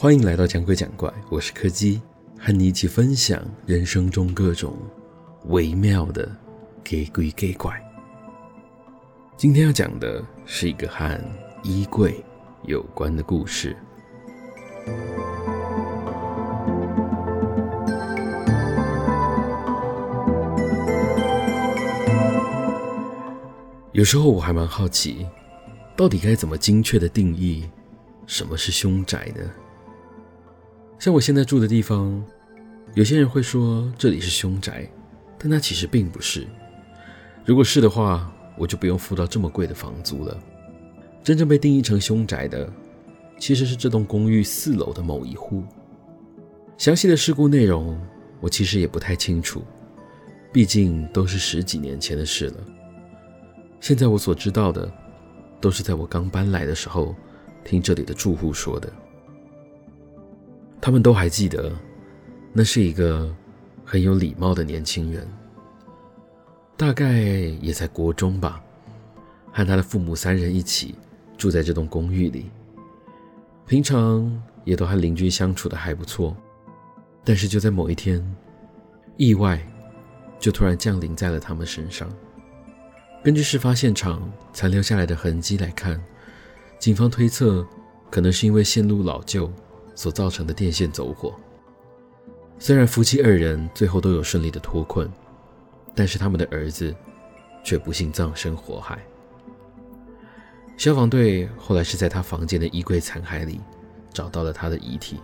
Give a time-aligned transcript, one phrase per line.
[0.00, 2.00] 欢迎来到讲鬼讲怪，我是柯基，
[2.38, 4.74] 和你一起分享人生中各种
[5.48, 6.26] 微妙的
[6.82, 7.78] 给鬼给怪。
[9.36, 11.20] 今天要讲的是一个和
[11.62, 12.14] 衣柜
[12.62, 13.76] 有关的故事。
[23.92, 25.26] 有时候我还蛮好奇，
[25.94, 27.68] 到底该怎么精确的定义
[28.26, 29.42] 什么是凶宅呢？
[31.00, 32.22] 像我现在住的地方，
[32.92, 34.86] 有些人会说这里是凶宅，
[35.38, 36.46] 但它其实并不是。
[37.42, 40.38] 如果是的话，我就不用付到这么贵的房租了。
[41.24, 42.70] 真正被定义成凶宅的，
[43.38, 45.64] 其实是这栋公寓四楼的某一户。
[46.76, 47.98] 详细的事故内容，
[48.38, 49.62] 我其实也不太清楚，
[50.52, 52.56] 毕竟都是十几年前的事了。
[53.80, 54.92] 现在我所知道的，
[55.62, 57.14] 都是在我刚搬来的时候，
[57.64, 58.92] 听这里的住户说的。
[60.80, 61.70] 他们都还记得，
[62.52, 63.34] 那是一个
[63.84, 65.28] 很有礼貌的年轻人，
[66.76, 67.20] 大概
[67.60, 68.62] 也在国中吧，
[69.52, 70.94] 和他的父母三人一起
[71.36, 72.50] 住在这栋公寓里，
[73.66, 76.36] 平常也都和邻居相处的还不错。
[77.22, 78.24] 但是就在某一天，
[79.18, 79.60] 意外
[80.38, 82.10] 就突然降临在了他们身上。
[83.22, 86.02] 根据事发现场残留下来的痕迹来看，
[86.78, 87.66] 警方推测
[88.10, 89.52] 可能是因为线路老旧
[90.00, 91.38] 所造成的电线走火。
[92.58, 95.06] 虽然夫妻二人最后都有顺利的脱困，
[95.94, 96.94] 但是他们的儿子
[97.62, 98.98] 却不幸葬身火海。
[100.78, 103.60] 消防队后来是在他房间的衣柜残骸里
[104.10, 105.20] 找到了他的遗体。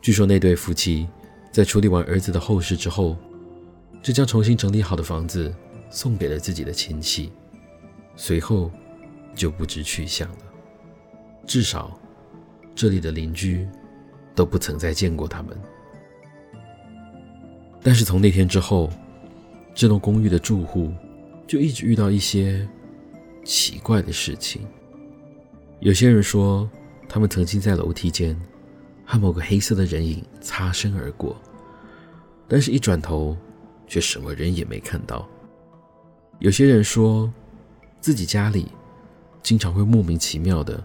[0.00, 1.08] 据说那对夫妻
[1.50, 3.16] 在处理完儿子的后事之后，
[4.00, 5.52] 就将重新整理好的房子。
[5.88, 7.32] 送给了自己的亲戚，
[8.16, 8.70] 随后
[9.36, 10.38] 就不知去向了。
[11.46, 11.98] 至少，
[12.76, 13.66] 这里的邻居
[14.34, 15.56] 都不曾再见过他们。
[17.82, 18.90] 但是从那天之后，
[19.74, 20.92] 这栋公寓的住户
[21.46, 22.68] 就一直遇到一些
[23.44, 24.62] 奇怪的事情。
[25.80, 26.68] 有些人说，
[27.08, 28.38] 他们曾经在楼梯间
[29.04, 31.36] 和某个黑色的人影擦身而过，
[32.46, 33.36] 但是一转头，
[33.86, 35.26] 却什么人也没看到。
[36.40, 37.32] 有些人说，
[38.00, 38.66] 自己家里
[39.42, 40.84] 经常会莫名其妙的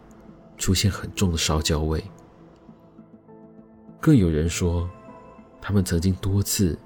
[0.61, 2.03] 出现很重的烧焦味。
[3.99, 4.87] 更有人说，
[5.59, 6.77] 他们曾经多次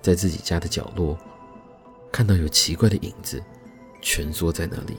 [0.00, 1.18] 在自己家的角落
[2.12, 3.42] 看到有奇怪的影子
[4.00, 4.96] 蜷缩在那里。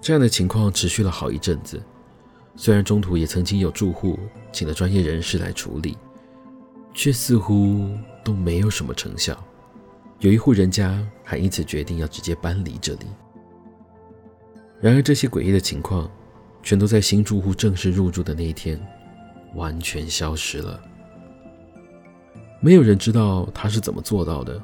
[0.00, 1.78] 这样的情况持续了好一阵子，
[2.56, 4.18] 虽然中途也曾经有住户
[4.50, 5.98] 请了专业人士来处理，
[6.94, 7.90] 却似乎
[8.24, 9.36] 都没有什么成效。
[10.20, 13.06] 有一户人家还因此决定要直接搬离这里。
[14.80, 16.10] 然而，这些诡异的情况
[16.62, 18.80] 全都在新住户正式入住的那一天
[19.54, 20.80] 完全消失了。
[22.60, 24.60] 没有人知道他是怎么做到的，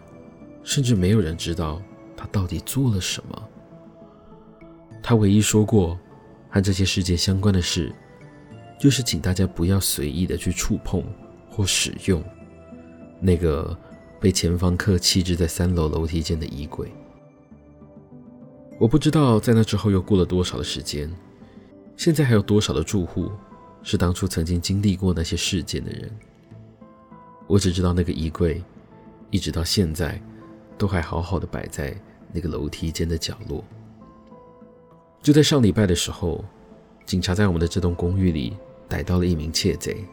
[0.63, 1.81] 甚至没有人知道
[2.17, 3.49] 他到底做了什么。
[5.03, 5.99] 他唯一说过
[6.49, 7.95] 和这些事件相关的事，
[8.79, 11.05] 就是请大家不要随意的去触碰
[11.51, 12.23] 或使用
[13.21, 13.77] 那个。
[14.21, 16.91] 被前房客弃置在三楼楼梯间的衣柜，
[18.79, 21.11] 我不知道在那之后又过了多少的时间，
[21.97, 23.31] 现在还有多少的住户
[23.83, 26.11] 是当初曾经经历过那些事件的人。
[27.47, 28.63] 我只知道那个衣柜
[29.31, 30.21] 一直到现在
[30.77, 31.97] 都还好好的摆在
[32.33, 33.63] 那个楼梯间的角落。
[35.23, 36.45] 就在上礼拜的时候，
[37.07, 38.57] 警察在我们的这栋公寓里
[38.89, 40.05] 逮到了一名窃贼。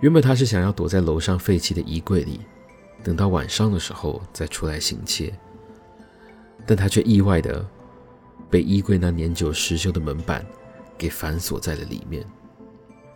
[0.00, 2.40] 原本他是想要躲在楼上废弃的衣柜里。
[3.04, 5.32] 等到晚上的时候再出来行窃，
[6.66, 7.64] 但他却意外的
[8.50, 10.44] 被衣柜那年久失修的门板
[10.96, 12.24] 给反锁在了里面。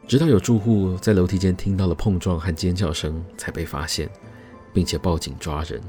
[0.07, 4.09] 直到有住户在楼梯间听到了碰撞和尖叫声，才被发现，
[4.73, 5.83] 并且报警抓人。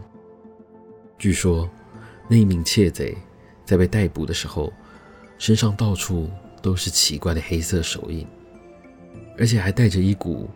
[1.20, 1.70] 据说
[2.28, 3.16] 那一名窃贼
[3.64, 4.74] 在被逮捕的时候，
[5.38, 6.30] 身上到处
[6.62, 8.26] 都是奇怪的黑色手印，
[9.38, 10.50] 而且还带着一股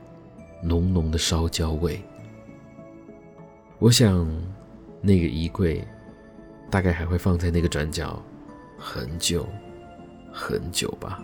[0.63, 2.01] 浓浓的烧焦味。
[3.77, 4.27] 我想，
[5.01, 5.87] 那个衣柜
[6.71, 8.19] 大概还会放在那个转角
[8.77, 9.47] 很久
[10.31, 11.21] 很久吧。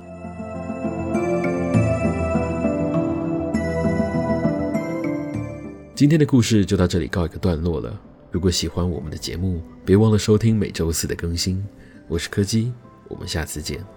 [5.95, 7.99] 今天的故事就到这里告一个段落了。
[8.29, 11.65] 如果喜欢我们的节目，别忘了收听每周四的更新。
[12.07, 12.71] 我是柯基，
[13.07, 13.96] 我们下次见。